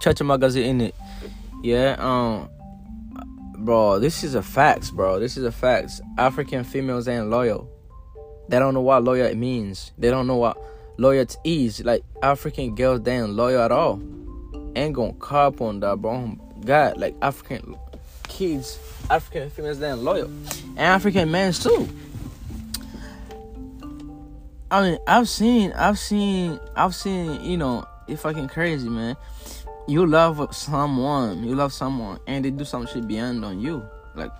Chacha 0.00 0.24
magazine 0.24 0.64
in 0.64 0.80
it. 0.80 0.94
Yeah, 1.62 1.96
um, 1.98 2.48
bro, 3.58 3.98
this 3.98 4.24
is 4.24 4.34
a 4.34 4.42
facts, 4.42 4.90
bro. 4.90 5.20
This 5.20 5.36
is 5.36 5.44
a 5.44 5.52
facts. 5.52 6.00
African 6.16 6.64
females 6.64 7.06
ain't 7.06 7.28
loyal. 7.28 7.68
They 8.48 8.58
don't 8.58 8.74
know 8.74 8.80
what 8.80 9.04
loyal 9.04 9.34
means. 9.34 9.92
They 9.98 10.10
don't 10.10 10.26
know 10.26 10.36
what 10.36 10.58
loyalty 10.96 11.66
is. 11.66 11.84
Like 11.84 12.02
African 12.22 12.74
girls, 12.74 13.02
they 13.02 13.18
ain't 13.18 13.30
loyal 13.30 13.60
at 13.60 13.72
all. 13.72 14.02
Ain't 14.74 14.94
gonna 14.94 15.12
cop 15.14 15.60
on 15.60 15.80
that, 15.80 16.00
bro. 16.00 16.36
God, 16.64 16.96
like 16.96 17.14
African 17.20 17.76
kids, 18.26 18.78
African 19.10 19.50
females, 19.50 19.78
they 19.78 19.90
ain't 19.90 19.98
loyal, 19.98 20.26
and 20.26 20.78
African 20.78 21.30
men 21.30 21.52
too. 21.52 21.88
I 24.70 24.82
mean, 24.82 24.98
I've 25.06 25.28
seen, 25.28 25.72
I've 25.72 25.98
seen, 25.98 26.60
I've 26.76 26.94
seen, 26.94 27.42
you 27.44 27.56
know, 27.56 27.84
it's 28.06 28.22
fucking 28.22 28.48
crazy, 28.48 28.88
man. 28.88 29.16
You 29.90 30.06
love 30.06 30.54
someone, 30.54 31.42
you 31.42 31.56
love 31.56 31.72
someone, 31.72 32.20
and 32.28 32.44
they 32.44 32.50
do 32.52 32.64
some 32.64 32.86
shit 32.86 33.08
beyond 33.08 33.44
on 33.44 33.58
you. 33.58 33.82
Like, 34.14 34.30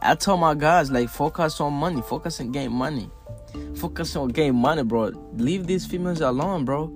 I 0.00 0.14
tell 0.14 0.36
my 0.36 0.54
guys, 0.54 0.92
like, 0.92 1.08
focus 1.08 1.60
on 1.60 1.72
money, 1.72 2.02
focus 2.02 2.38
on 2.38 2.52
getting 2.52 2.70
money, 2.70 3.10
focus 3.74 4.14
on 4.14 4.28
getting 4.28 4.54
money, 4.54 4.84
bro. 4.84 5.10
Leave 5.34 5.66
these 5.66 5.86
females 5.86 6.20
alone, 6.20 6.64
bro. 6.64 6.86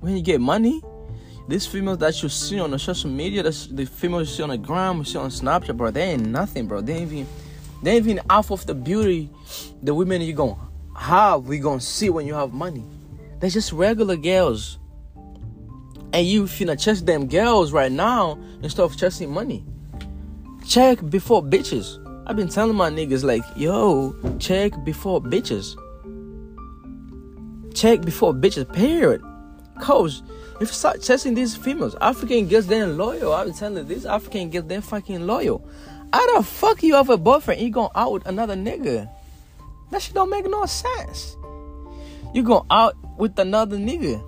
When 0.00 0.16
you 0.16 0.22
get 0.22 0.40
money, 0.40 0.80
these 1.46 1.66
females 1.66 1.98
that 1.98 2.22
you 2.22 2.30
see 2.30 2.58
on 2.58 2.70
the 2.70 2.78
social 2.78 3.10
media, 3.10 3.42
that's 3.42 3.66
the 3.66 3.84
females 3.84 4.30
you 4.30 4.36
see 4.36 4.42
on 4.42 4.48
the 4.48 4.56
gram, 4.56 4.96
you 4.96 5.04
see 5.04 5.18
on 5.18 5.28
Snapchat, 5.28 5.76
bro, 5.76 5.90
they 5.90 6.12
ain't 6.12 6.26
nothing, 6.26 6.68
bro. 6.68 6.80
They 6.80 6.94
ain't 6.94 7.12
even, 7.12 7.26
they 7.82 7.96
ain't 7.96 8.06
even 8.06 8.24
half 8.30 8.50
of 8.50 8.64
the 8.64 8.74
beauty 8.74 9.28
the 9.82 9.92
women 9.92 10.22
you 10.22 10.32
gonna 10.32 10.56
have, 10.96 11.44
we 11.44 11.58
gonna 11.58 11.82
see 11.82 12.08
when 12.08 12.26
you 12.26 12.32
have 12.32 12.54
money. 12.54 12.82
They're 13.40 13.50
just 13.50 13.72
regular 13.72 14.16
girls. 14.16 14.78
And 16.12 16.26
you 16.26 16.44
finna 16.44 16.78
chase 16.78 17.00
them 17.00 17.26
girls 17.26 17.72
right 17.72 17.90
now 17.90 18.38
instead 18.62 18.82
of 18.82 18.96
chasing 18.96 19.32
money. 19.32 19.64
Check 20.66 20.98
before 21.08 21.42
bitches. 21.42 21.98
I've 22.26 22.36
been 22.36 22.48
telling 22.48 22.76
my 22.76 22.90
niggas 22.90 23.24
like, 23.24 23.42
yo, 23.56 24.14
check 24.38 24.72
before 24.84 25.20
bitches. 25.20 25.76
Check 27.74 28.02
before 28.02 28.32
bitches, 28.32 28.70
period. 28.72 29.22
Cause 29.80 30.22
if 30.56 30.68
you 30.68 30.74
start 30.74 31.02
chasing 31.02 31.34
these 31.34 31.56
females, 31.56 31.96
African 32.00 32.46
girls 32.46 32.66
they 32.66 32.80
ain't 32.80 32.92
loyal. 32.92 33.32
I've 33.32 33.46
been 33.46 33.54
telling 33.54 33.88
these 33.88 34.06
African 34.06 34.50
girls 34.50 34.66
they're 34.66 34.82
fucking 34.82 35.26
loyal. 35.26 35.66
How 36.12 36.36
the 36.36 36.44
fuck 36.44 36.82
you 36.82 36.94
have 36.94 37.08
a 37.08 37.16
boyfriend? 37.16 37.60
You 37.60 37.70
going 37.70 37.90
out 37.94 38.12
with 38.12 38.26
another 38.26 38.54
nigga? 38.54 39.10
That 39.90 40.02
shit 40.02 40.14
don't 40.14 40.30
make 40.30 40.48
no 40.48 40.64
sense. 40.66 41.36
You 42.34 42.42
going 42.42 42.66
out 42.70 42.96
with 43.18 43.38
another 43.38 43.76
nigga. 43.76 44.22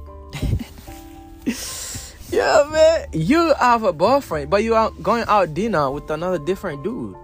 yeah, 2.30 2.68
man. 2.70 3.06
You 3.12 3.54
have 3.54 3.82
a 3.82 3.92
boyfriend, 3.92 4.50
but 4.50 4.62
you 4.64 4.74
are 4.74 4.90
going 5.02 5.24
out 5.28 5.54
dinner 5.54 5.90
with 5.90 6.10
another 6.10 6.38
different 6.38 6.82
dude. 6.82 7.16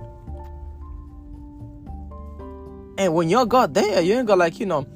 And 2.98 3.14
when 3.14 3.30
you 3.30 3.46
got 3.46 3.72
there, 3.72 4.02
you 4.02 4.14
ain't 4.14 4.26
got 4.26 4.38
like, 4.38 4.60
you 4.60 4.66
know, 4.66 4.86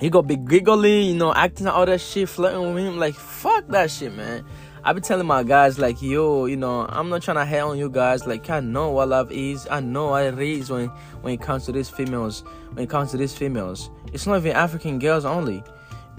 you 0.00 0.10
gonna 0.10 0.26
be 0.26 0.36
giggly, 0.36 1.02
you 1.02 1.14
know, 1.14 1.32
acting 1.32 1.66
all 1.66 1.86
that 1.86 2.00
shit, 2.00 2.28
flirting 2.28 2.74
with 2.74 2.84
him. 2.84 2.98
Like, 2.98 3.14
fuck 3.14 3.66
that 3.68 3.90
shit, 3.90 4.14
man. 4.14 4.44
I 4.82 4.94
be 4.94 5.00
telling 5.02 5.26
my 5.26 5.42
guys 5.42 5.78
like, 5.78 6.00
yo, 6.00 6.46
you 6.46 6.56
know, 6.56 6.86
I'm 6.88 7.10
not 7.10 7.22
trying 7.22 7.36
to 7.36 7.44
hate 7.44 7.60
on 7.60 7.78
you 7.78 7.90
guys. 7.90 8.26
Like, 8.26 8.48
I 8.48 8.60
know 8.60 8.90
what 8.90 9.08
love 9.08 9.30
is. 9.30 9.68
I 9.70 9.80
know 9.80 10.08
what 10.08 10.24
it 10.24 10.38
is 10.38 10.70
when 10.70 10.88
when 11.20 11.34
it 11.34 11.40
comes 11.42 11.66
to 11.66 11.72
these 11.72 11.90
females. 11.90 12.44
When 12.72 12.84
it 12.84 12.90
comes 12.90 13.10
to 13.10 13.18
these 13.18 13.34
females, 13.34 13.90
it's 14.12 14.26
not 14.26 14.38
even 14.38 14.52
African 14.52 14.98
girls 14.98 15.24
only, 15.24 15.62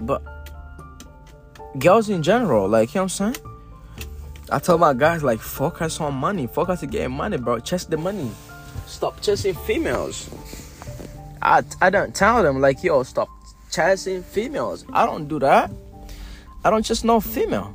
but 0.00 0.41
girls 1.78 2.08
in 2.08 2.22
general. 2.22 2.68
Like, 2.68 2.94
you 2.94 3.00
know 3.00 3.04
what 3.04 3.20
I'm 3.20 3.34
saying? 3.34 3.46
I 4.50 4.58
tell 4.58 4.78
my 4.78 4.92
guys 4.94 5.22
like, 5.22 5.40
focus 5.40 6.00
on 6.00 6.14
money. 6.14 6.46
Focus 6.46 6.82
on 6.82 6.90
getting 6.90 7.16
money, 7.16 7.38
bro. 7.38 7.58
Chase 7.60 7.84
the 7.84 7.96
money. 7.96 8.30
Stop 8.86 9.20
chasing 9.20 9.54
females. 9.54 10.28
I 11.40 11.62
I 11.80 11.90
don't 11.90 12.14
tell 12.14 12.42
them 12.42 12.60
like, 12.60 12.84
yo, 12.84 13.02
stop 13.02 13.28
chasing 13.70 14.22
females. 14.22 14.84
I 14.92 15.06
don't 15.06 15.26
do 15.26 15.38
that. 15.40 15.70
I 16.64 16.70
don't 16.70 16.84
just 16.84 17.04
know 17.04 17.20
female. 17.20 17.74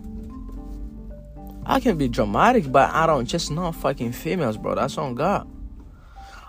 I 1.65 1.81
can 1.81 1.97
be 1.97 2.07
dramatic, 2.07 2.71
but 2.71 2.91
I 2.93 3.05
don't 3.05 3.25
just 3.25 3.51
know 3.51 3.71
fucking 3.73 4.13
females, 4.13 4.55
bro. 4.55 4.75
That's 4.75 4.97
on 4.97 5.15
God. 5.15 5.49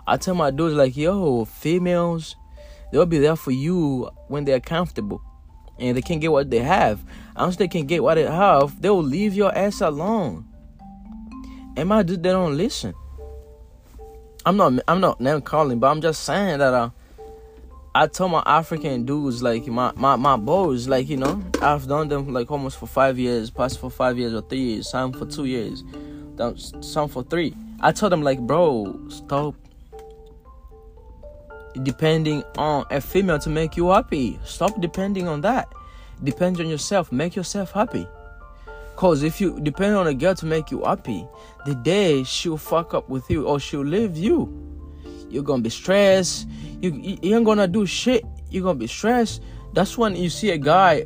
I 0.06 0.16
tell 0.16 0.34
my 0.34 0.50
dudes 0.50 0.76
like, 0.76 0.96
yo, 0.96 1.44
females, 1.44 2.36
they'll 2.92 3.04
be 3.04 3.18
there 3.18 3.34
for 3.34 3.50
you 3.50 4.08
when 4.28 4.44
they're 4.44 4.60
comfortable. 4.60 5.20
And 5.78 5.96
they 5.96 6.02
can't 6.02 6.20
get 6.20 6.32
what 6.32 6.50
they 6.50 6.58
have. 6.58 7.00
Once 7.36 7.56
they 7.56 7.68
can 7.68 7.86
get 7.86 8.02
what 8.02 8.14
they 8.14 8.24
have, 8.24 8.80
they 8.80 8.90
will 8.90 9.02
leave 9.02 9.34
your 9.34 9.56
ass 9.56 9.80
alone. 9.80 10.46
And 11.76 11.88
my 11.88 12.02
dudes, 12.02 12.22
they 12.22 12.30
don't 12.30 12.56
listen. 12.56 12.94
I'm 14.44 14.56
not 14.56 14.72
I'm 14.88 15.00
not 15.00 15.20
name 15.20 15.42
calling, 15.42 15.78
but 15.78 15.88
I'm 15.88 16.00
just 16.00 16.24
saying 16.24 16.58
that 16.58 16.74
uh 16.74 16.90
I 17.94 18.06
told 18.06 18.32
my 18.32 18.42
African 18.46 19.04
dudes, 19.04 19.42
like 19.42 19.66
my, 19.66 19.92
my, 19.96 20.14
my 20.14 20.36
boys, 20.36 20.86
like, 20.86 21.08
you 21.08 21.16
know, 21.16 21.42
I've 21.60 21.88
done 21.88 22.08
them 22.08 22.32
like 22.32 22.50
almost 22.50 22.78
for 22.78 22.86
five 22.86 23.18
years, 23.18 23.50
past 23.50 23.80
for 23.80 23.90
five 23.90 24.16
years 24.16 24.34
or 24.34 24.42
three 24.42 24.60
years, 24.60 24.88
some 24.88 25.12
for 25.12 25.26
two 25.26 25.46
years, 25.46 25.82
some 26.80 27.08
for 27.08 27.24
three. 27.24 27.54
I 27.80 27.90
told 27.92 28.12
them, 28.12 28.22
like, 28.22 28.38
bro, 28.40 28.98
stop 29.08 29.54
depending 31.82 32.42
on 32.56 32.84
a 32.90 33.00
female 33.00 33.38
to 33.40 33.50
make 33.50 33.76
you 33.76 33.90
happy. 33.90 34.38
Stop 34.44 34.80
depending 34.80 35.28
on 35.28 35.40
that. 35.42 35.72
Depend 36.22 36.60
on 36.60 36.68
yourself. 36.68 37.12
Make 37.12 37.36
yourself 37.36 37.72
happy. 37.72 38.06
Cause 38.96 39.22
if 39.22 39.40
you 39.40 39.60
depend 39.60 39.94
on 39.94 40.08
a 40.08 40.14
girl 40.14 40.34
to 40.34 40.46
make 40.46 40.70
you 40.72 40.82
happy, 40.82 41.24
the 41.66 41.74
day 41.76 42.24
she'll 42.24 42.56
fuck 42.56 42.94
up 42.94 43.08
with 43.08 43.30
you 43.30 43.46
or 43.46 43.60
she'll 43.60 43.84
leave 43.84 44.16
you, 44.16 44.52
you're 45.30 45.44
gonna 45.44 45.62
be 45.62 45.70
stressed. 45.70 46.48
You, 46.80 46.90
you 46.92 47.36
ain't 47.36 47.44
gonna 47.44 47.68
do 47.68 47.86
shit. 47.86 48.24
You're 48.50 48.64
gonna 48.64 48.78
be 48.78 48.88
stressed. 48.88 49.42
That's 49.72 49.96
when 49.96 50.16
you 50.16 50.30
see 50.30 50.50
a 50.50 50.58
guy 50.58 51.04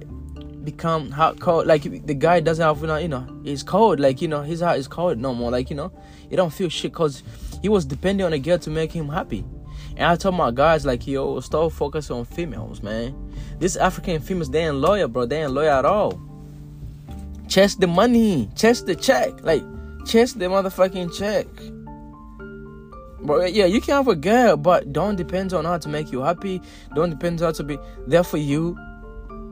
become 0.65 1.11
hot 1.11 1.41
cold. 1.41 1.67
Like 1.67 1.83
the 1.83 2.15
guy 2.15 2.41
doesn't 2.41 2.65
have 2.65 2.81
you 3.03 3.09
know, 3.09 3.27
he's 3.45 3.63
cold. 3.63 4.01
Like 4.01 4.23
you 4.23 4.29
know, 4.29 4.43
his 4.43 4.61
heart 4.61 4.79
is 4.79 4.89
cold 4.89 5.19
no 5.19 5.35
more. 5.35 5.51
Like 5.51 5.69
you 5.69 5.77
know, 5.77 5.93
he 6.31 6.37
don't 6.37 6.53
feel 6.53 6.69
shit 6.69 6.93
because 6.93 7.23
he 7.61 7.69
was 7.69 7.85
depending 7.85 8.25
on 8.25 8.33
a 8.33 8.39
girl 8.39 8.59
to 8.59 8.71
make 8.71 8.93
him 8.93 9.09
happy. 9.09 9.45
And 9.97 10.05
I 10.05 10.17
told 10.17 10.35
my 10.35 10.51
guys 10.51 10.87
like, 10.87 11.07
yo, 11.07 11.41
stop 11.41 11.73
focusing 11.73 12.17
on 12.17 12.25
females, 12.25 12.83
man. 12.83 13.15
These 13.59 13.77
African 13.77 14.21
females, 14.21 14.51
they 14.51 14.67
ain't 14.67 14.77
loyal, 14.77 15.09
bro. 15.09 15.27
They 15.27 15.43
ain't 15.43 15.53
loyal 15.53 15.71
at 15.71 15.85
all. 15.85 16.21
Chase 17.49 17.75
the 17.75 17.87
money, 17.87 18.49
chase 18.57 18.81
the 18.81 18.95
check, 18.95 19.45
like 19.45 19.63
chase 20.07 20.33
the 20.33 20.47
motherfucking 20.47 21.17
check. 21.17 21.47
But 23.25 23.53
yeah, 23.53 23.67
you 23.67 23.81
can 23.81 23.95
have 23.95 24.09
a 24.09 24.17
girl, 24.17 24.57
but 24.57 24.93
don't 24.93 25.17
depend 25.17 25.53
on 25.53 25.65
her 25.65 25.79
to 25.79 25.89
make 25.89 26.11
you 26.11 26.23
happy. 26.23 26.61
Don't 26.95 27.11
depend 27.11 27.41
on 27.41 27.49
her 27.49 27.53
to 27.53 27.63
be 27.63 27.79
there 28.07 28.25
for 28.25 28.39
you. 28.39 28.77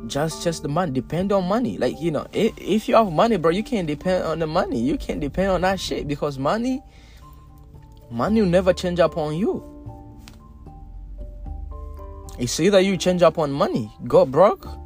Just 0.06 0.43
just 0.43 0.62
the 0.62 0.69
money. 0.69 0.93
Depend 0.93 1.31
on 1.31 1.45
money. 1.45 1.79
Like 1.79 2.00
you 2.00 2.11
know, 2.11 2.27
if, 2.33 2.53
if 2.59 2.89
you 2.89 2.97
have 2.97 3.12
money, 3.12 3.37
bro, 3.37 3.50
you 3.50 3.62
can't 3.62 3.87
depend 3.87 4.25
on 4.25 4.39
the 4.39 4.47
money. 4.47 4.81
You 4.81 4.97
can't 4.97 5.21
depend 5.21 5.50
on 5.50 5.61
that 5.61 5.79
shit 5.79 6.09
because 6.09 6.39
money, 6.39 6.83
money 8.11 8.41
will 8.41 8.49
never 8.49 8.73
change 8.73 8.99
up 8.99 9.17
on 9.17 9.37
you. 9.37 9.69
It's 12.41 12.59
either 12.59 12.81
you 12.81 12.97
change 12.97 13.23
up 13.23 13.39
on 13.39 13.53
money, 13.53 13.93
go 14.09 14.27
broke. 14.27 14.67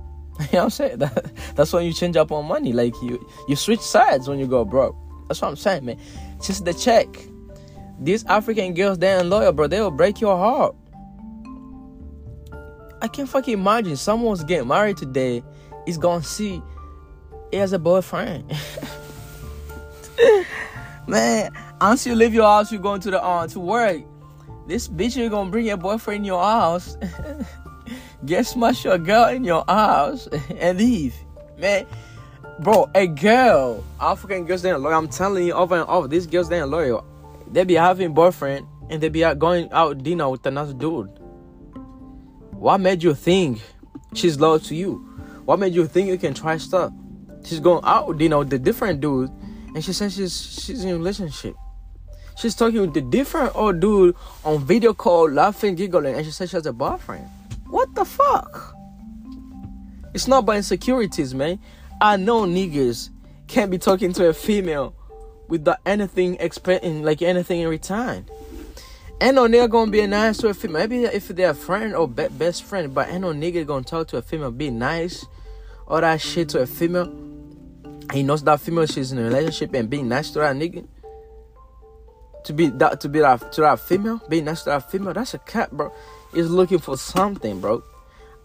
You 0.40 0.46
know 0.46 0.58
what 0.58 0.64
I'm 0.64 0.70
saying? 0.70 0.98
That, 0.98 1.54
that's 1.54 1.72
when 1.72 1.84
you 1.84 1.92
change 1.92 2.16
up 2.16 2.32
on 2.32 2.46
money. 2.46 2.72
Like 2.72 2.92
you 3.00 3.24
you 3.46 3.54
switch 3.54 3.78
sides 3.78 4.28
when 4.28 4.40
you 4.40 4.48
go 4.48 4.64
broke. 4.64 4.96
That's 5.28 5.40
what 5.40 5.48
I'm 5.48 5.56
saying, 5.56 5.84
man. 5.84 5.96
Just 6.42 6.64
the 6.64 6.74
check. 6.74 7.06
These 8.00 8.24
African 8.24 8.74
girls, 8.74 8.98
they 8.98 9.16
ain't 9.16 9.26
loyal, 9.26 9.52
bro. 9.52 9.68
They 9.68 9.80
will 9.80 9.92
break 9.92 10.20
your 10.20 10.36
heart. 10.36 10.74
I 13.00 13.06
can't 13.06 13.28
fucking 13.28 13.54
imagine 13.54 13.96
someone's 13.96 14.42
getting 14.42 14.66
married 14.66 14.96
today 14.96 15.44
is 15.86 15.98
gonna 15.98 16.24
see 16.24 16.60
he 17.52 17.58
has 17.58 17.72
a 17.72 17.78
boyfriend. 17.78 18.52
Man, 21.06 21.52
once 21.80 22.06
you 22.06 22.16
leave 22.16 22.34
your 22.34 22.46
house, 22.46 22.72
you're 22.72 22.80
going 22.80 23.00
to 23.02 23.12
the 23.12 23.22
uh, 23.22 23.46
to 23.46 23.60
work. 23.60 24.02
This 24.66 24.88
bitch 24.88 25.20
is 25.20 25.28
gonna 25.28 25.50
bring 25.50 25.66
your 25.66 25.76
boyfriend 25.76 26.20
in 26.20 26.24
your 26.24 26.42
house. 26.42 26.96
Get 28.24 28.46
smash 28.46 28.84
your 28.84 28.98
girl 28.98 29.28
in 29.28 29.44
your 29.44 29.64
house 29.68 30.26
and 30.58 30.78
leave. 30.78 31.14
Man, 31.58 31.86
bro, 32.60 32.90
a 32.94 33.06
girl, 33.06 33.84
African 34.00 34.46
girls, 34.46 34.62
they're 34.62 34.78
loyal. 34.78 34.94
I'm 34.94 35.08
telling 35.08 35.46
you 35.46 35.52
over 35.52 35.76
and 35.76 35.88
over, 35.88 36.08
these 36.08 36.26
girls, 36.26 36.48
they're 36.48 36.66
loyal. 36.66 37.04
They 37.50 37.64
be 37.64 37.74
having 37.74 38.14
boyfriend 38.14 38.66
and 38.88 39.02
they 39.02 39.08
be 39.08 39.20
going 39.34 39.70
out 39.72 40.02
dinner 40.02 40.28
with 40.30 40.46
another 40.46 40.72
dude. 40.72 41.10
What 42.52 42.80
made 42.80 43.02
you 43.02 43.14
think 43.14 43.60
she's 44.14 44.40
loyal 44.40 44.60
to 44.60 44.74
you? 44.74 44.96
What 45.44 45.58
made 45.58 45.74
you 45.74 45.86
think 45.86 46.08
you 46.08 46.16
can 46.16 46.32
try 46.32 46.56
stuff? 46.56 46.92
She's 47.44 47.60
going 47.60 47.82
out 47.84 48.16
dinner 48.16 48.38
with 48.38 48.52
a 48.54 48.58
different 48.58 49.00
dude, 49.00 49.30
and 49.74 49.84
she 49.84 49.92
says 49.92 50.14
she's 50.14 50.64
she's 50.64 50.82
in 50.82 50.90
a 50.90 50.96
relationship. 50.96 51.54
She's 52.36 52.54
talking 52.54 52.80
with 52.80 52.94
the 52.94 53.00
different 53.00 53.54
old 53.54 53.80
dude 53.80 54.16
on 54.44 54.64
video 54.64 54.92
call, 54.92 55.30
laughing, 55.30 55.74
giggling, 55.74 56.14
and 56.14 56.24
she 56.24 56.32
says 56.32 56.50
she 56.50 56.56
has 56.56 56.66
a 56.66 56.72
boyfriend. 56.72 57.28
What 57.68 57.94
the 57.94 58.04
fuck? 58.04 58.74
It's 60.12 60.28
not 60.28 60.44
about 60.44 60.56
insecurities, 60.56 61.34
man. 61.34 61.58
I 62.00 62.16
know 62.16 62.42
niggas 62.42 63.10
can't 63.46 63.70
be 63.70 63.78
talking 63.78 64.12
to 64.14 64.28
a 64.28 64.32
female 64.32 64.94
without 65.48 65.78
anything 65.86 66.36
expecting 66.40 67.02
like 67.02 67.22
anything 67.22 67.60
in 67.60 67.68
return. 67.68 68.26
Ain't 69.20 69.36
no 69.36 69.46
nigga 69.46 69.70
gonna 69.70 69.90
be 69.90 70.06
nice 70.06 70.38
to 70.38 70.48
a 70.48 70.54
female. 70.54 70.86
Maybe 70.86 71.04
if 71.04 71.28
they're 71.28 71.50
a 71.50 71.54
friend 71.54 71.94
or 71.94 72.08
be- 72.08 72.28
best 72.28 72.64
friend, 72.64 72.92
but 72.92 73.08
ain't 73.08 73.20
no 73.20 73.32
nigga 73.32 73.64
gonna 73.66 73.84
talk 73.84 74.08
to 74.08 74.16
a 74.16 74.22
female, 74.22 74.50
be 74.50 74.70
nice, 74.70 75.24
all 75.86 76.00
that 76.00 76.20
shit 76.20 76.48
to 76.50 76.60
a 76.60 76.66
female. 76.66 77.12
He 78.12 78.22
knows 78.22 78.42
that 78.44 78.60
female 78.60 78.86
she's 78.86 79.12
in 79.12 79.18
a 79.18 79.22
relationship 79.22 79.72
and 79.74 79.88
being 79.88 80.08
nice 80.08 80.30
to 80.32 80.40
that 80.40 80.56
nigga. 80.56 80.86
To 82.44 82.52
be 82.52 82.68
that 82.68 83.00
to 83.00 83.08
be 83.08 83.20
that 83.20 83.52
to 83.52 83.60
that 83.62 83.80
female, 83.80 84.20
being 84.28 84.44
nice 84.44 84.62
to 84.64 84.70
that 84.70 84.90
female, 84.90 85.14
that's 85.14 85.34
a 85.34 85.38
cat, 85.38 85.70
bro. 85.72 85.92
Is 86.34 86.50
looking 86.50 86.78
for 86.78 86.96
something, 86.96 87.60
bro. 87.60 87.82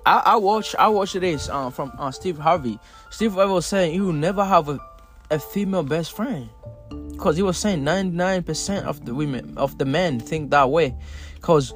I, 0.06 0.22
I 0.26 0.36
watch 0.38 0.76
I 0.76 0.88
watch 0.88 1.14
this 1.14 1.50
um, 1.50 1.72
from 1.72 1.92
uh, 1.98 2.12
Steve 2.12 2.38
Harvey. 2.38 2.80
Steve 3.10 3.34
Harvey 3.34 3.52
was 3.52 3.66
saying 3.66 3.94
you 3.94 4.14
never 4.14 4.46
have 4.46 4.70
a, 4.70 4.80
a 5.30 5.40
female 5.40 5.84
best 5.84 6.14
friend 6.14 6.50
because 7.12 7.36
he 7.36 7.44
was 7.44 7.58
saying 7.58 7.84
99% 7.84 8.84
of 8.84 9.06
the 9.06 9.14
women 9.14 9.58
of 9.58 9.78
the 9.78 9.86
men 9.86 10.20
think 10.20 10.52
that 10.52 10.70
way 10.70 10.96
because 11.36 11.74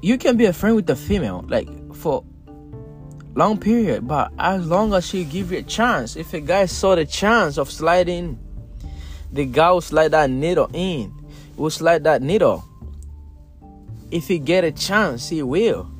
you 0.00 0.16
can 0.16 0.36
be 0.36 0.44
a 0.46 0.52
friend 0.52 0.76
with 0.76 0.86
the 0.86 0.96
female 0.96 1.44
like 1.48 1.68
for 1.94 2.24
long 3.34 3.58
period 3.58 4.06
but 4.06 4.32
as 4.38 4.66
long 4.66 4.94
as 4.94 5.06
she 5.06 5.24
give 5.24 5.52
you 5.52 5.58
a 5.58 5.62
chance 5.62 6.16
if 6.16 6.32
a 6.32 6.40
guy 6.40 6.64
saw 6.64 6.94
the 6.94 7.04
chance 7.04 7.58
of 7.58 7.70
sliding 7.70 8.38
the 9.32 9.44
guy 9.44 9.70
will 9.70 9.80
slide 9.80 10.12
that 10.12 10.30
needle 10.30 10.70
in 10.72 11.12
will 11.58 11.70
slide 11.70 12.04
that 12.04 12.22
needle 12.22 12.64
if 14.10 14.26
he 14.28 14.38
get 14.38 14.64
a 14.64 14.72
chance 14.72 15.28
he 15.28 15.42
will 15.42 15.90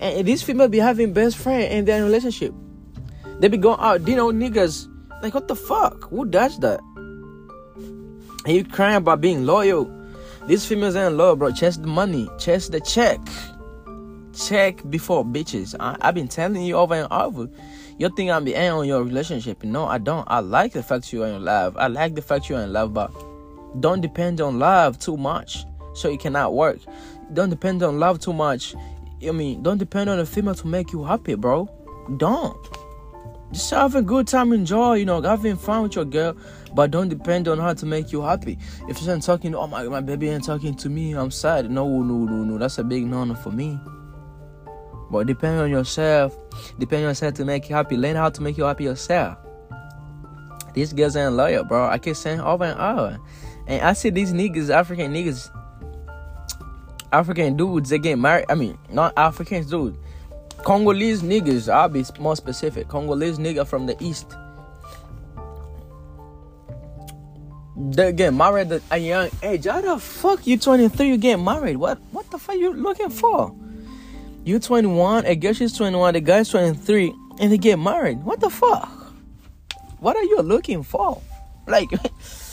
and 0.00 0.26
these 0.26 0.42
female 0.42 0.68
be 0.68 0.78
having 0.78 1.12
best 1.12 1.36
friend 1.36 1.72
in 1.72 1.84
their 1.84 2.04
relationship 2.04 2.54
they 3.40 3.48
be 3.48 3.56
going 3.56 3.78
out 3.80 4.06
you 4.06 4.14
know 4.14 4.30
niggas 4.30 4.88
like 5.22 5.34
what 5.34 5.48
the 5.48 5.56
fuck 5.56 6.04
who 6.10 6.24
does 6.24 6.58
that 6.60 6.80
and 8.44 8.56
you 8.56 8.64
crying 8.64 8.96
about 8.96 9.20
being 9.20 9.46
loyal. 9.46 9.90
These 10.46 10.66
females 10.66 10.96
ain't 10.96 11.14
loyal, 11.14 11.36
bro. 11.36 11.50
Chase 11.50 11.78
the 11.78 11.86
money. 11.86 12.28
Chase 12.38 12.68
the 12.68 12.80
check. 12.80 13.18
Check 14.34 14.88
before 14.90 15.24
bitches. 15.24 15.74
I, 15.80 15.96
have 16.02 16.14
been 16.14 16.28
telling 16.28 16.62
you 16.62 16.76
over 16.76 16.94
and 16.94 17.10
over. 17.10 17.48
You 17.96 18.10
think 18.14 18.30
I'm 18.30 18.44
be 18.44 18.54
end 18.54 18.74
on 18.74 18.86
your 18.86 19.02
relationship. 19.02 19.62
No, 19.62 19.86
I 19.86 19.98
don't. 19.98 20.26
I 20.28 20.40
like 20.40 20.72
the 20.72 20.82
fact 20.82 21.12
you're 21.12 21.26
in 21.26 21.44
love. 21.44 21.76
I 21.76 21.86
like 21.86 22.16
the 22.16 22.22
fact 22.22 22.50
you're 22.50 22.60
in 22.60 22.72
love, 22.72 22.92
but 22.92 23.10
don't 23.80 24.00
depend 24.00 24.40
on 24.40 24.58
love 24.58 24.98
too 24.98 25.16
much. 25.16 25.64
So 25.94 26.10
it 26.10 26.20
cannot 26.20 26.54
work. 26.54 26.78
Don't 27.32 27.50
depend 27.50 27.82
on 27.82 27.98
love 27.98 28.18
too 28.18 28.32
much. 28.32 28.74
I 29.26 29.30
mean, 29.30 29.62
don't 29.62 29.78
depend 29.78 30.10
on 30.10 30.18
a 30.18 30.26
female 30.26 30.54
to 30.56 30.66
make 30.66 30.92
you 30.92 31.04
happy, 31.04 31.34
bro. 31.34 31.68
Don't. 32.16 32.56
Just 33.52 33.70
have 33.70 33.94
a 33.94 34.02
good 34.02 34.26
time, 34.26 34.52
enjoy, 34.52 34.94
you 34.94 35.04
know, 35.04 35.22
having 35.22 35.56
fun 35.56 35.84
with 35.84 35.94
your 35.94 36.04
girl, 36.04 36.36
but 36.74 36.90
don't 36.90 37.08
depend 37.08 37.46
on 37.46 37.58
her 37.58 37.72
to 37.74 37.86
make 37.86 38.10
you 38.10 38.20
happy. 38.20 38.58
If 38.88 38.98
she's 38.98 39.06
not 39.06 39.22
talking, 39.22 39.54
oh 39.54 39.68
my, 39.68 39.84
my 39.84 40.00
baby 40.00 40.28
ain't 40.28 40.44
talking 40.44 40.74
to 40.74 40.88
me, 40.88 41.12
I'm 41.12 41.30
sad. 41.30 41.70
No, 41.70 41.86
no, 42.02 42.24
no, 42.24 42.44
no, 42.44 42.58
that's 42.58 42.78
a 42.78 42.84
big 42.84 43.06
no 43.06 43.24
no 43.24 43.34
for 43.34 43.52
me. 43.52 43.78
But 45.10 45.28
depend 45.28 45.60
on 45.60 45.70
yourself, 45.70 46.36
depend 46.80 47.04
on 47.04 47.10
yourself 47.10 47.34
to 47.34 47.44
make 47.44 47.68
you 47.68 47.76
happy. 47.76 47.96
Learn 47.96 48.16
how 48.16 48.28
to 48.28 48.42
make 48.42 48.58
you 48.58 48.64
happy 48.64 48.84
yourself. 48.84 49.38
These 50.74 50.92
girls 50.92 51.14
ain't 51.14 51.34
loyal, 51.34 51.62
bro. 51.62 51.86
I 51.86 51.98
keep 51.98 52.16
saying 52.16 52.40
over 52.40 52.64
and 52.64 52.80
over. 52.80 53.20
And 53.66 53.82
I 53.82 53.92
see 53.92 54.10
these 54.10 54.32
niggas, 54.32 54.70
African 54.70 55.12
niggas, 55.12 55.50
African 57.12 57.56
dudes, 57.56 57.90
they 57.90 57.98
get 57.98 58.18
married. 58.18 58.46
I 58.48 58.54
mean, 58.54 58.78
not 58.90 59.12
Africans, 59.16 59.66
dude. 59.66 59.96
Congolese 60.64 61.22
niggas, 61.22 61.72
I'll 61.72 61.88
be 61.88 62.04
more 62.18 62.36
specific. 62.36 62.88
Congolese 62.88 63.38
nigga 63.38 63.66
from 63.66 63.86
the 63.86 63.96
east. 64.00 64.34
They 67.76 68.12
get 68.12 68.32
married 68.32 68.70
at 68.72 68.82
a 68.90 68.98
young 68.98 69.30
age. 69.42 69.64
How 69.64 69.80
the 69.80 69.98
fuck 69.98 70.46
you 70.46 70.56
23? 70.58 71.08
You 71.08 71.16
get 71.16 71.38
married? 71.38 71.76
What 71.76 71.98
what 72.12 72.30
the 72.30 72.38
fuck 72.38 72.56
you 72.56 72.72
looking 72.72 73.10
for? 73.10 73.54
You 74.44 74.58
21, 74.58 75.26
I 75.26 75.34
guess 75.34 75.56
she's 75.56 75.72
21, 75.72 76.14
the 76.14 76.20
guy's 76.20 76.50
23, 76.50 77.14
and 77.40 77.50
they 77.50 77.56
get 77.56 77.78
married. 77.78 78.22
What 78.22 78.40
the 78.40 78.50
fuck? 78.50 78.88
What 80.00 80.16
are 80.16 80.22
you 80.22 80.40
looking 80.42 80.82
for? 80.82 81.20
Like, 81.66 81.88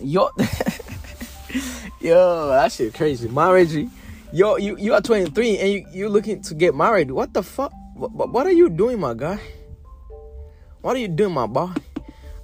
yo, 0.00 0.30
yo, 2.00 2.48
that 2.48 2.72
shit 2.72 2.94
crazy. 2.94 3.28
Marriage 3.28 3.88
yo, 4.32 4.56
you 4.56 4.76
you 4.78 4.94
are 4.94 5.00
23 5.00 5.58
and 5.58 5.70
you 5.70 5.86
you 5.92 6.08
looking 6.08 6.42
to 6.42 6.54
get 6.54 6.74
married. 6.74 7.10
What 7.10 7.34
the 7.34 7.42
fuck? 7.42 7.72
What, 7.94 8.30
what 8.30 8.46
are 8.46 8.52
you 8.52 8.68
doing, 8.68 9.00
my 9.00 9.14
guy? 9.14 9.38
What 10.80 10.96
are 10.96 10.98
you 10.98 11.08
doing, 11.08 11.34
my 11.34 11.46
boy? 11.46 11.70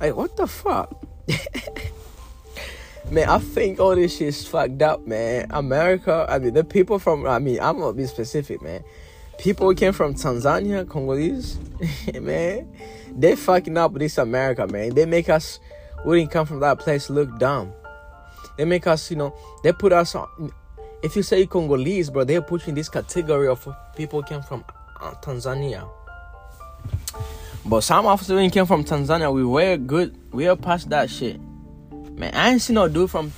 Like, 0.00 0.14
what 0.14 0.36
the 0.36 0.46
fuck? 0.46 1.02
man, 3.10 3.28
I 3.28 3.38
think 3.38 3.80
all 3.80 3.94
this 3.94 4.18
shit 4.18 4.28
is 4.28 4.46
fucked 4.46 4.82
up, 4.82 5.06
man. 5.06 5.46
America, 5.50 6.26
I 6.28 6.38
mean, 6.38 6.52
the 6.52 6.64
people 6.64 6.98
from, 6.98 7.26
I 7.26 7.38
mean, 7.38 7.58
I'm 7.60 7.78
gonna 7.78 7.94
be 7.94 8.06
specific, 8.06 8.60
man. 8.60 8.84
People 9.38 9.74
came 9.74 9.92
from 9.92 10.14
Tanzania, 10.14 10.88
Congolese, 10.88 11.58
man. 12.20 12.70
They 13.16 13.36
fucking 13.36 13.76
up 13.78 13.94
this 13.94 14.18
America, 14.18 14.66
man. 14.66 14.94
They 14.94 15.06
make 15.06 15.30
us, 15.30 15.60
we 16.06 16.20
didn't 16.20 16.32
come 16.32 16.46
from 16.46 16.60
that 16.60 16.78
place, 16.78 17.10
look 17.10 17.38
dumb. 17.38 17.72
They 18.56 18.64
make 18.64 18.86
us, 18.86 19.10
you 19.10 19.16
know, 19.16 19.34
they 19.62 19.72
put 19.72 19.92
us 19.92 20.14
on 20.14 20.52
if 21.02 21.14
you 21.14 21.22
say 21.22 21.46
Congolese, 21.46 22.10
bro, 22.10 22.24
they're 22.24 22.42
pushing 22.42 22.74
this 22.74 22.88
category 22.88 23.48
of 23.48 23.68
people 23.94 24.22
came 24.22 24.42
from 24.42 24.64
uh, 25.00 25.12
Tanzania. 25.22 25.88
But 27.64 27.80
some 27.82 28.06
of 28.06 28.20
us 28.20 28.52
came 28.52 28.66
from 28.66 28.84
Tanzania. 28.84 29.32
We 29.32 29.44
were 29.44 29.76
good. 29.76 30.18
We 30.32 30.48
are 30.48 30.56
past 30.56 30.88
that 30.90 31.10
shit. 31.10 31.40
Man, 32.12 32.34
I 32.34 32.50
ain't 32.50 32.62
seen 32.62 32.74
no 32.74 32.88
dude 32.88 33.10
from 33.10 33.32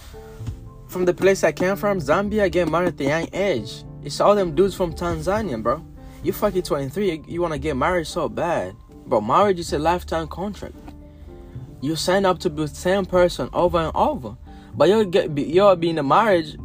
from 0.88 1.04
the 1.04 1.12
place 1.12 1.44
I 1.44 1.52
came 1.52 1.76
from, 1.76 1.98
Zambia, 1.98 2.50
get 2.50 2.66
married 2.70 2.88
at 2.88 2.96
the 2.96 3.04
young 3.04 3.28
age. 3.34 3.84
It's 4.02 4.20
all 4.20 4.34
them 4.34 4.54
dudes 4.54 4.74
from 4.74 4.94
Tanzania, 4.94 5.62
bro. 5.62 5.84
You 6.22 6.32
fucking 6.32 6.62
23, 6.62 7.24
you 7.28 7.42
wanna 7.42 7.58
get 7.58 7.76
married 7.76 8.06
so 8.06 8.28
bad. 8.28 8.74
But 9.06 9.20
marriage 9.20 9.58
is 9.58 9.74
a 9.74 9.78
lifetime 9.78 10.28
contract. 10.28 10.74
You 11.80 11.96
sign 11.96 12.24
up 12.24 12.38
to 12.40 12.50
be 12.50 12.62
the 12.62 12.68
same 12.68 13.06
person 13.06 13.48
over 13.52 13.78
and 13.78 13.92
over. 13.94 14.36
But 14.74 14.88
you'll 14.88 15.04
get 15.04 15.36
you'll 15.36 15.76
be 15.76 15.90
in 15.90 15.98
a 15.98 16.02
marriage 16.02 16.56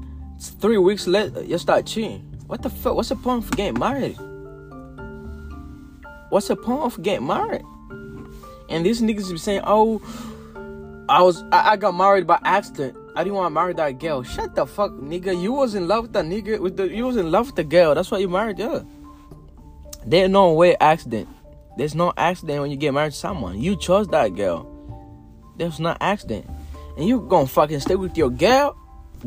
Three 0.44 0.78
weeks 0.78 1.08
later, 1.08 1.42
you 1.42 1.58
start 1.58 1.86
cheating. 1.86 2.20
What 2.48 2.62
the 2.62 2.70
fuck? 2.70 2.96
What's 2.96 3.10
the 3.10 3.16
point 3.16 3.46
of 3.46 3.52
getting 3.52 3.80
married? 3.80 4.18
What's 6.30 6.50
the 6.50 6.58
point 6.58 6.82
of 6.82 7.02
getting 7.02 7.28
married? 7.28 7.64
And 8.70 8.86
these 8.86 9.02
niggas 9.02 9.32
be 9.32 9.38
saying, 9.38 9.62
"Oh, 9.64 10.02
I 11.08 11.22
was 11.22 11.44
I, 11.54 11.72
I 11.72 11.78
got 11.78 11.96
married 11.96 12.28
by 12.28 12.40
accident. 12.44 12.98
I 13.16 13.24
didn't 13.24 13.36
want 13.36 13.48
to 13.48 13.52
marry 13.52 13.74
that 13.74 14.00
girl." 14.00 14.24
Shut 14.24 14.54
the 14.54 14.66
fuck, 14.66 14.92
nigga. 14.92 15.40
You 15.40 15.54
was 15.54 15.76
in 15.76 15.88
love 15.88 16.04
with 16.04 16.14
that 16.14 16.26
nigga. 16.26 16.60
With 16.60 16.76
the 16.76 16.90
you 16.90 17.06
was 17.06 17.16
in 17.16 17.32
love 17.32 17.48
with 17.48 17.56
the 17.56 17.64
girl. 17.64 17.96
That's 17.96 18.12
why 18.12 18.18
you 18.18 18.28
married 18.28 18.60
her. 18.60 18.86
There's 20.06 20.30
no 20.30 20.52
way 20.52 20.76
accident. 20.82 21.30
There's 21.78 21.96
no 21.96 22.12
accident 22.18 22.62
when 22.62 22.72
you 22.72 22.78
get 22.78 22.94
married 22.94 23.14
to 23.14 23.18
someone. 23.18 23.62
You 23.62 23.78
chose 23.78 24.10
that 24.10 24.36
girl. 24.36 24.70
There's 25.58 25.80
not 25.80 25.98
accident. 26.02 26.50
And 26.98 27.08
you 27.08 27.22
gonna 27.22 27.48
fucking 27.48 27.80
stay 27.80 27.96
with 27.96 28.18
your 28.18 28.30
girl? 28.30 28.78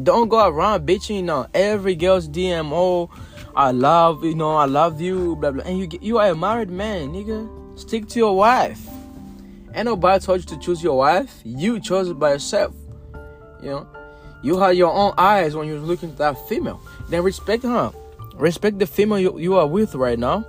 Don't 0.02 0.28
go 0.28 0.46
around 0.46 0.86
bitching 0.86 1.32
on 1.32 1.48
every 1.54 1.94
girl's 1.94 2.28
DM. 2.28 2.70
Oh, 2.72 3.10
I 3.54 3.70
love 3.70 4.24
you 4.24 4.34
know, 4.34 4.56
I 4.56 4.66
love 4.66 5.00
you, 5.00 5.36
blah 5.36 5.50
blah. 5.50 5.64
And 5.64 5.78
you 5.78 5.98
you 6.00 6.18
are 6.18 6.30
a 6.30 6.36
married 6.36 6.70
man, 6.70 7.10
nigga. 7.10 7.78
Stick 7.78 8.08
to 8.08 8.18
your 8.18 8.36
wife. 8.36 8.86
Ain't 9.74 9.84
nobody 9.84 10.24
told 10.24 10.40
you 10.40 10.46
to 10.46 10.58
choose 10.58 10.82
your 10.82 10.98
wife. 10.98 11.40
You 11.44 11.80
chose 11.80 12.08
it 12.08 12.18
by 12.18 12.32
yourself. 12.32 12.74
You 13.62 13.70
know, 13.70 13.88
you 14.42 14.58
had 14.58 14.76
your 14.76 14.92
own 14.92 15.12
eyes 15.18 15.54
when 15.54 15.68
you 15.68 15.74
were 15.74 15.86
looking 15.86 16.10
at 16.10 16.18
that 16.18 16.48
female. 16.48 16.80
Then 17.08 17.22
respect 17.22 17.62
her. 17.62 17.92
Respect 18.36 18.78
the 18.78 18.86
female 18.86 19.18
you, 19.18 19.38
you 19.38 19.56
are 19.56 19.66
with 19.66 19.94
right 19.94 20.18
now. 20.18 20.46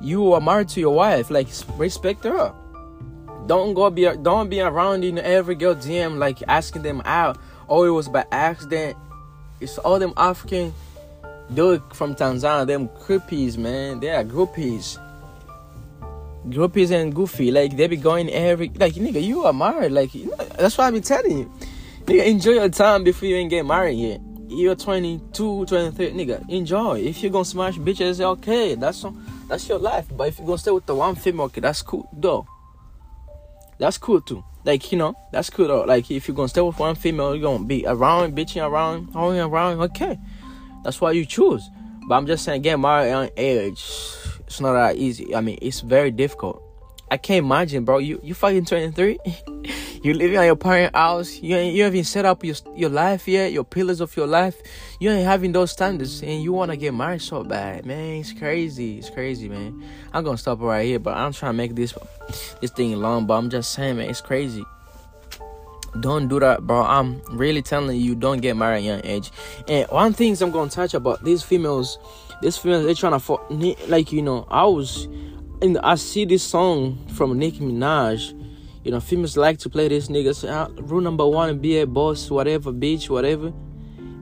You 0.00 0.32
are 0.32 0.40
married 0.40 0.68
to 0.70 0.80
your 0.80 0.94
wife. 0.94 1.30
Like 1.30 1.48
respect 1.76 2.24
her. 2.24 2.54
Don't 3.46 3.74
go 3.74 3.90
be 3.90 4.10
don't 4.22 4.48
be 4.48 4.60
around 4.60 5.04
in 5.04 5.18
every 5.18 5.54
girl 5.54 5.74
DM 5.74 6.18
like 6.18 6.42
asking 6.48 6.82
them 6.82 7.02
out 7.04 7.38
oh, 7.68 7.84
it 7.84 7.90
was 7.90 8.08
by 8.08 8.24
accident. 8.30 8.96
It's 9.60 9.78
all 9.78 9.98
them 9.98 10.12
African 10.16 10.72
dude 11.52 11.82
from 11.92 12.14
Tanzania, 12.14 12.66
them 12.66 12.88
creepies, 12.88 13.56
man. 13.56 14.00
They 14.00 14.10
are 14.10 14.24
groupies. 14.24 14.98
Groupies 16.48 16.90
and 16.90 17.14
goofy. 17.14 17.50
Like, 17.50 17.76
they 17.76 17.86
be 17.86 17.96
going 17.96 18.30
every. 18.30 18.70
Like, 18.74 18.94
nigga, 18.94 19.22
you 19.22 19.44
are 19.44 19.52
married. 19.52 19.92
Like, 19.92 20.14
you 20.14 20.26
know, 20.26 20.36
that's 20.36 20.76
why 20.76 20.88
I 20.88 20.90
be 20.90 21.00
telling 21.00 21.38
you. 21.38 21.52
Nigga, 22.04 22.26
enjoy 22.26 22.52
your 22.52 22.68
time 22.68 23.04
before 23.04 23.28
you 23.28 23.36
ain't 23.36 23.50
get 23.50 23.64
married 23.64 23.94
yet. 23.94 24.20
You're 24.48 24.76
22, 24.76 25.66
23, 25.66 26.10
nigga. 26.10 26.48
Enjoy. 26.50 27.00
If 27.00 27.22
you're 27.22 27.32
gonna 27.32 27.46
smash 27.46 27.76
bitches, 27.76 28.20
okay. 28.20 28.74
That's 28.74 29.04
that's 29.48 29.68
your 29.68 29.78
life. 29.78 30.06
But 30.14 30.28
if 30.28 30.38
you're 30.38 30.46
gonna 30.46 30.58
stay 30.58 30.70
with 30.70 30.84
the 30.84 30.94
one 30.94 31.14
female, 31.14 31.46
okay, 31.46 31.62
that's 31.62 31.80
cool, 31.80 32.08
though. 32.12 32.46
That's 33.78 33.98
cool 33.98 34.20
too. 34.20 34.44
Like, 34.64 34.90
you 34.92 34.98
know, 34.98 35.14
that's 35.30 35.50
cool 35.50 35.68
though. 35.68 35.84
Like, 35.84 36.10
if 36.10 36.26
you're 36.26 36.34
gonna 36.34 36.48
stay 36.48 36.60
with 36.60 36.78
one 36.78 36.94
female, 36.94 37.34
you're 37.34 37.42
gonna 37.42 37.64
be 37.64 37.84
around, 37.86 38.36
bitching 38.36 38.66
around, 38.66 39.12
holding 39.12 39.40
around, 39.40 39.80
okay. 39.80 40.18
That's 40.82 41.00
why 41.00 41.12
you 41.12 41.24
choose. 41.24 41.68
But 42.08 42.16
I'm 42.16 42.26
just 42.26 42.44
saying, 42.44 42.62
getting 42.62 42.82
married 42.82 43.08
young 43.08 43.30
age, 43.36 43.82
it's 44.46 44.60
not 44.60 44.74
that 44.74 44.96
easy. 44.96 45.34
I 45.34 45.40
mean, 45.40 45.58
it's 45.62 45.80
very 45.80 46.10
difficult. 46.10 46.62
I 47.10 47.16
can't 47.16 47.44
imagine, 47.44 47.84
bro. 47.84 47.98
You 47.98 48.20
you 48.22 48.34
fucking 48.34 48.64
23. 48.64 49.18
you 50.04 50.12
living 50.12 50.36
at 50.36 50.44
your 50.44 50.54
parent 50.54 50.94
house. 50.94 51.40
You 51.40 51.56
ain't 51.56 51.74
you 51.74 51.82
haven't 51.82 52.04
set 52.04 52.26
up 52.26 52.44
your 52.44 52.54
your 52.76 52.90
life 52.90 53.26
yet, 53.26 53.52
your 53.52 53.64
pillars 53.64 54.02
of 54.02 54.14
your 54.18 54.26
life. 54.26 54.60
You 55.00 55.10
ain't 55.10 55.24
having 55.24 55.52
those 55.52 55.70
standards, 55.70 56.22
and 56.22 56.42
you 56.42 56.52
wanna 56.52 56.76
get 56.76 56.92
married 56.92 57.22
so 57.22 57.42
bad, 57.42 57.86
man. 57.86 58.16
It's 58.16 58.34
crazy. 58.34 58.98
It's 58.98 59.08
crazy, 59.08 59.48
man. 59.48 59.82
I'm 60.12 60.22
gonna 60.22 60.36
stop 60.36 60.60
right 60.60 60.84
here, 60.84 60.98
but 60.98 61.16
I'm 61.16 61.32
trying 61.32 61.52
to 61.52 61.56
make 61.56 61.74
this 61.74 61.94
this 62.60 62.70
thing 62.70 62.94
long. 62.96 63.26
But 63.26 63.38
I'm 63.38 63.48
just 63.48 63.72
saying, 63.72 63.96
man, 63.96 64.10
it's 64.10 64.20
crazy. 64.20 64.62
Don't 66.00 66.28
do 66.28 66.38
that, 66.38 66.66
bro. 66.66 66.82
I'm 66.82 67.22
really 67.30 67.62
telling 67.62 67.98
you, 67.98 68.14
don't 68.14 68.42
get 68.42 68.58
married 68.58 68.78
at 68.78 68.82
young 68.82 69.00
age. 69.04 69.30
And 69.68 69.88
one 69.88 70.12
things 70.12 70.42
I'm 70.42 70.50
gonna 70.50 70.70
touch 70.70 70.92
about 70.92 71.24
these 71.24 71.42
females, 71.42 71.98
these 72.42 72.58
females, 72.58 72.84
they 72.84 72.92
trying 72.92 73.18
to 73.18 73.76
like 73.88 74.12
you 74.12 74.20
know, 74.20 74.46
I 74.50 74.66
was 74.66 75.08
and 75.62 75.78
I 75.78 75.94
see 75.94 76.26
this 76.26 76.42
song 76.42 76.98
from 77.14 77.38
Nicki 77.38 77.60
Minaj. 77.60 78.43
You 78.84 78.90
know, 78.90 79.00
females 79.00 79.38
like 79.38 79.58
to 79.60 79.70
play 79.70 79.88
this 79.88 80.08
niggas. 80.08 80.46
Uh, 80.46 80.70
rule 80.82 81.00
number 81.00 81.26
one, 81.26 81.58
be 81.58 81.78
a 81.80 81.86
boss, 81.86 82.30
whatever, 82.30 82.70
bitch, 82.70 83.08
whatever. 83.08 83.50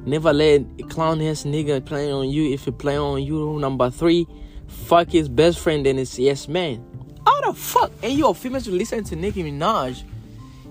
Never 0.06 0.32
let 0.32 0.62
a 0.78 0.84
clown 0.84 1.20
ass 1.20 1.42
nigga 1.42 1.84
play 1.84 2.12
on 2.12 2.30
you. 2.30 2.54
If 2.54 2.64
he 2.64 2.70
play 2.70 2.96
on 2.96 3.24
you, 3.24 3.38
rule 3.38 3.58
number 3.58 3.90
three, 3.90 4.24
fuck 4.68 5.08
his 5.08 5.28
best 5.28 5.58
friend 5.58 5.84
and 5.86 5.98
his 5.98 6.16
yes 6.16 6.46
man. 6.46 6.84
How 7.26 7.40
the 7.40 7.58
fuck? 7.58 7.90
And 8.04 8.12
yo, 8.12 8.32
females 8.34 8.64
to 8.64 8.70
listen 8.70 9.02
to 9.04 9.16
Nicki 9.16 9.42
Minaj. 9.42 10.04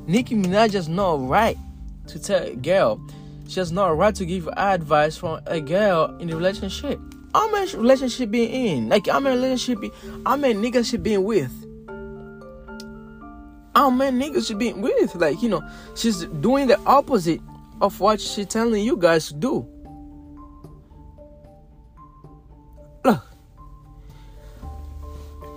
Nicki 0.08 0.36
Minaj 0.36 0.72
has 0.72 0.88
no 0.88 1.18
right 1.18 1.58
to 2.08 2.18
tell 2.18 2.44
a 2.44 2.56
girl. 2.56 3.02
She 3.50 3.60
has 3.60 3.74
no 3.74 3.92
right 3.94 4.16
to 4.16 4.26
give 4.26 4.48
advice 4.56 5.18
from 5.18 5.42
a 5.48 5.60
girl 5.60 6.16
in 6.20 6.30
a 6.30 6.36
relationship. 6.36 6.98
I'm 7.34 7.54
in 7.56 7.78
relationship 7.78 8.32
being 8.32 8.52
in. 8.52 8.90
Like 8.90 9.10
I'm 9.10 9.28
in 9.28 9.34
relationship. 9.34 9.94
I'm 10.26 10.46
in 10.46 10.62
niggas 10.62 10.90
she 10.90 10.98
being 10.98 11.26
with. 11.26 11.52
Oh, 13.76 13.88
I'm 13.88 14.02
in 14.02 14.20
niggas 14.20 14.48
she 14.48 14.54
being 14.54 14.82
with. 14.82 15.16
Like 15.16 15.42
you 15.42 15.50
know, 15.50 15.68
she's 15.96 16.26
doing 16.26 16.68
the 16.68 16.80
opposite 16.86 17.42
of 17.82 18.00
what 18.00 18.20
she 18.20 18.46
telling 18.46 18.84
you 18.84 18.98
guys 18.98 19.28
to 19.30 19.34
do. 19.34 19.68
Look. 23.04 23.24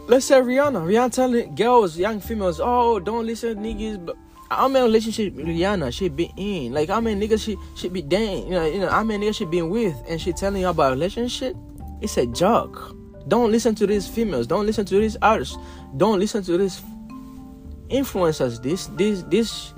Let's 0.06 0.26
say 0.26 0.40
Rihanna. 0.40 0.84
Rihanna 0.84 1.12
telling 1.12 1.54
girls, 1.54 1.98
young 1.98 2.20
females, 2.20 2.60
oh, 2.62 3.00
don't 3.00 3.26
listen 3.26 3.56
niggas. 3.56 4.04
But 4.04 4.16
I'm 4.50 4.76
in 4.76 4.84
relationship 4.84 5.34
Rihanna. 5.34 5.92
She 5.92 6.08
be 6.08 6.32
in. 6.36 6.72
Like 6.72 6.90
I'm 6.90 7.06
in 7.06 7.18
nigga 7.18 7.40
she 7.40 7.56
she 7.74 7.88
be 7.88 8.02
dang. 8.02 8.44
You 8.44 8.50
know, 8.50 8.66
you 8.66 8.78
know, 8.78 8.88
I'm 8.88 9.10
in 9.10 9.22
nigga 9.22 9.34
she 9.34 9.44
been 9.44 9.70
with 9.70 9.96
and 10.08 10.20
she 10.20 10.32
telling 10.32 10.62
you 10.62 10.68
about 10.68 10.92
relationship. 10.92 11.56
It's 12.00 12.16
a 12.16 12.26
joke. 12.26 12.96
Don't 13.26 13.50
listen 13.50 13.74
to 13.76 13.86
these 13.86 14.06
females. 14.06 14.46
Don't 14.46 14.66
listen 14.66 14.84
to 14.84 14.98
these 14.98 15.16
artists. 15.22 15.56
Don't 15.96 16.18
listen 16.18 16.42
to 16.44 16.58
these 16.58 16.80
influencers. 17.88 18.62
These 18.62 18.88
these 18.96 19.24
these 19.24 19.74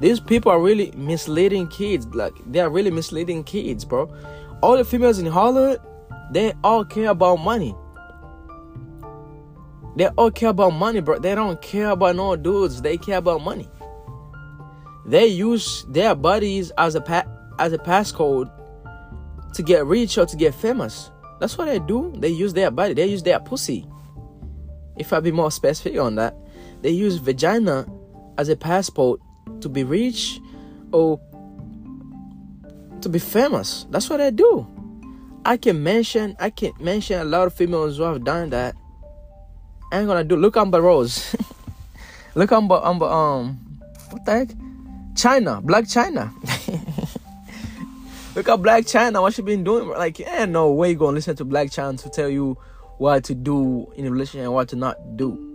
these 0.00 0.20
people 0.20 0.50
are 0.52 0.60
really 0.60 0.92
misleading 0.92 1.68
kids. 1.68 2.06
Like 2.06 2.34
they 2.46 2.60
are 2.60 2.70
really 2.70 2.90
misleading 2.90 3.44
kids, 3.44 3.84
bro. 3.84 4.12
All 4.62 4.76
the 4.76 4.84
females 4.84 5.18
in 5.18 5.26
Hollywood, 5.26 5.80
they 6.30 6.54
all 6.62 6.84
care 6.84 7.10
about 7.10 7.36
money. 7.36 7.74
They 9.96 10.08
all 10.08 10.30
care 10.30 10.48
about 10.48 10.70
money, 10.70 11.00
bro. 11.00 11.18
They 11.18 11.34
don't 11.34 11.60
care 11.62 11.90
about 11.90 12.16
no 12.16 12.34
dudes. 12.34 12.82
They 12.82 12.96
care 12.96 13.18
about 13.18 13.42
money. 13.42 13.68
They 15.06 15.26
use 15.26 15.84
their 15.88 16.14
bodies 16.14 16.72
as 16.78 16.94
a 16.94 17.00
pa- 17.00 17.26
as 17.58 17.72
a 17.72 17.78
passcode 17.78 18.50
to 19.54 19.62
get 19.62 19.86
rich 19.86 20.18
or 20.18 20.26
to 20.26 20.36
get 20.36 20.54
famous. 20.54 21.10
That's 21.40 21.56
what 21.56 21.66
they 21.66 21.78
do. 21.78 22.12
They 22.16 22.28
use 22.28 22.52
their 22.52 22.70
body. 22.70 22.94
They 22.94 23.06
use 23.06 23.22
their 23.22 23.38
pussy. 23.38 23.86
If 24.96 25.12
I 25.12 25.20
be 25.20 25.30
more 25.32 25.50
specific 25.50 25.98
on 26.00 26.14
that, 26.16 26.36
they 26.84 26.90
use 26.90 27.16
vagina 27.16 27.86
as 28.36 28.50
a 28.50 28.56
passport 28.56 29.18
to 29.62 29.70
be 29.70 29.84
rich 29.84 30.38
or 30.92 31.18
to 33.00 33.08
be 33.08 33.18
famous. 33.18 33.86
That's 33.88 34.10
what 34.10 34.20
I 34.20 34.28
do. 34.28 34.66
I 35.46 35.56
can 35.56 35.82
mention 35.82 36.36
I 36.38 36.50
can 36.50 36.72
mention 36.78 37.18
a 37.18 37.24
lot 37.24 37.46
of 37.46 37.54
females 37.54 37.96
who 37.96 38.02
have 38.02 38.22
done 38.22 38.50
that. 38.50 38.76
I 39.90 40.00
ain't 40.00 40.08
gonna 40.08 40.24
do 40.24 40.36
look 40.36 40.58
Amber 40.58 40.82
Rose. 40.82 41.34
look 42.34 42.52
Amber 42.52 42.82
Amber 42.84 43.06
um 43.06 43.80
what 44.10 44.26
the 44.26 44.32
heck? 44.32 44.48
Chyna, 45.14 45.64
Blac 45.64 45.88
Chyna. 45.88 46.34
Look 48.34 48.48
at 48.48 48.58
Blac 48.58 48.82
Chyna, 48.82 49.22
what 49.22 49.32
she 49.32 49.42
been 49.42 49.62
doing. 49.62 49.90
Like, 49.90 50.18
ain't 50.18 50.50
no 50.50 50.72
way 50.72 50.90
you 50.90 50.96
gonna 50.96 51.12
listen 51.12 51.36
to 51.36 51.44
Blac 51.44 51.66
Chyna 51.66 52.02
to 52.02 52.10
tell 52.10 52.28
you 52.28 52.58
what 52.98 53.22
to 53.24 53.34
do 53.36 53.92
in 53.94 54.06
a 54.06 54.10
relationship 54.10 54.46
and 54.46 54.52
what 54.52 54.70
to 54.70 54.76
not 54.76 55.16
do. 55.16 55.53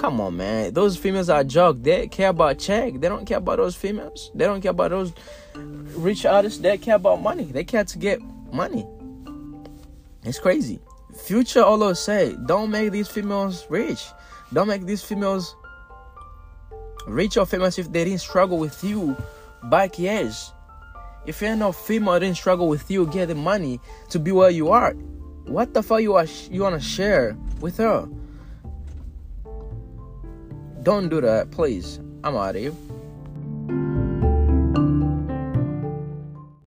Come 0.00 0.18
on, 0.22 0.38
man. 0.38 0.72
Those 0.72 0.96
females 0.96 1.28
are 1.28 1.44
junk. 1.44 1.82
They 1.82 2.08
care 2.08 2.30
about 2.30 2.58
check. 2.58 2.94
They 2.94 3.08
don't 3.10 3.26
care 3.26 3.36
about 3.36 3.58
those 3.58 3.76
females. 3.76 4.30
They 4.34 4.46
don't 4.46 4.62
care 4.62 4.70
about 4.70 4.92
those 4.92 5.12
rich 5.54 6.24
artists. 6.24 6.58
They 6.58 6.78
care 6.78 6.94
about 6.94 7.20
money. 7.20 7.44
They 7.44 7.64
care 7.64 7.84
to 7.84 7.98
get 7.98 8.18
money. 8.50 8.86
It's 10.24 10.38
crazy. 10.38 10.80
Future 11.26 11.62
always 11.62 11.98
say, 11.98 12.34
don't 12.46 12.70
make 12.70 12.92
these 12.92 13.08
females 13.08 13.66
rich. 13.68 14.02
Don't 14.54 14.68
make 14.68 14.86
these 14.86 15.02
females 15.02 15.54
rich 17.06 17.36
or 17.36 17.44
famous 17.44 17.78
if 17.78 17.92
they 17.92 18.04
didn't 18.04 18.20
struggle 18.20 18.56
with 18.56 18.82
you 18.82 19.14
back 19.64 19.98
years. 19.98 20.50
If 21.26 21.42
you're 21.42 21.54
not 21.56 21.76
female, 21.76 22.18
didn't 22.18 22.38
struggle 22.38 22.68
with 22.68 22.90
you 22.90 23.04
getting 23.08 23.44
money 23.44 23.78
to 24.08 24.18
be 24.18 24.32
where 24.32 24.48
you 24.48 24.70
are, 24.70 24.94
what 25.44 25.74
the 25.74 25.82
fuck 25.82 26.00
you 26.00 26.14
are 26.14 26.24
you 26.50 26.62
wanna 26.62 26.80
share 26.80 27.36
with 27.60 27.76
her? 27.76 28.08
Don't 30.82 31.08
do 31.10 31.20
that, 31.20 31.50
please. 31.50 32.00
I'm 32.24 32.36
out 32.36 32.56
of 32.56 32.62
here. 32.62 32.72